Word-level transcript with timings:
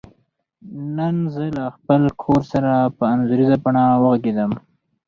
نن 0.95 1.15
زه 1.33 1.43
له 1.57 1.65
خپل 1.75 2.01
کور 2.21 2.41
سره 2.51 2.71
په 2.97 3.03
انځوریزه 3.13 3.57
بڼه 3.63 3.83
وغږیدم. 4.01 4.51